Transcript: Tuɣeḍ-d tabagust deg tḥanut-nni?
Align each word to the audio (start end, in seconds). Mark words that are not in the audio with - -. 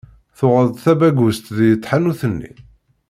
Tuɣeḍ-d 0.37 0.77
tabagust 0.83 1.45
deg 1.57 1.71
tḥanut-nni? 1.83 2.51